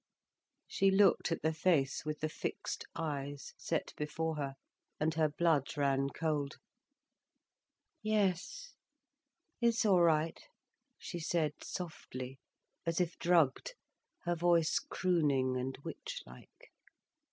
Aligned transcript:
She 0.65 0.89
looked 0.89 1.31
at 1.31 1.43
the 1.43 1.53
face 1.53 2.03
with 2.05 2.21
the 2.21 2.27
fixed 2.27 2.85
eyes, 2.95 3.53
set 3.55 3.93
before 3.95 4.35
her, 4.37 4.55
and 4.99 5.13
her 5.13 5.29
blood 5.29 5.77
ran 5.77 6.09
cold. 6.09 6.55
"Yes, 8.01 8.73
it's 9.61 9.85
all 9.85 10.01
right," 10.01 10.41
she 10.97 11.19
said 11.19 11.51
softly, 11.61 12.39
as 12.83 12.99
if 12.99 13.19
drugged, 13.19 13.75
her 14.23 14.33
voice 14.35 14.79
crooning 14.79 15.55
and 15.55 15.77
witch 15.83 16.23
like. 16.25 16.71